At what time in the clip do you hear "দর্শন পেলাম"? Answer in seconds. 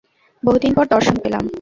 0.85-1.45